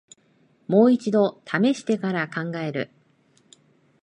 [0.67, 2.89] もう一度ためしてから考える